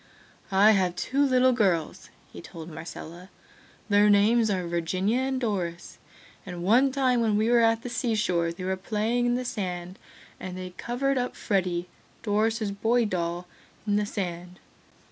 "I 0.51 0.71
have 0.71 0.95
two 0.95 1.23
little 1.23 1.51
girls," 1.51 2.09
he 2.33 2.41
told 2.41 2.71
Marcella. 2.71 3.29
"Their 3.87 4.09
names 4.09 4.49
are 4.49 4.65
Virginia 4.67 5.19
and 5.19 5.39
Doris, 5.39 5.99
and 6.43 6.63
one 6.63 6.91
time 6.91 7.21
when 7.21 7.37
we 7.37 7.51
were 7.51 7.59
at 7.59 7.83
the 7.83 7.89
sea 7.89 8.15
shore 8.15 8.51
they 8.51 8.63
were 8.63 8.75
playing 8.75 9.27
in 9.27 9.35
the 9.35 9.45
sand 9.45 9.99
and 10.39 10.57
they 10.57 10.71
covered 10.71 11.19
up 11.19 11.35
Freddy, 11.35 11.87
Doris' 12.23 12.71
boy 12.71 13.05
doll 13.05 13.45
in 13.85 13.95
the 13.95 14.07
sand. 14.07 14.59